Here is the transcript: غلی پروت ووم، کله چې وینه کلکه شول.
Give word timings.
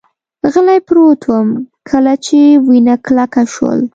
غلی 0.51 0.79
پروت 0.87 1.21
ووم، 1.25 1.49
کله 1.89 2.13
چې 2.25 2.39
وینه 2.67 2.95
کلکه 3.05 3.41
شول. 3.53 3.79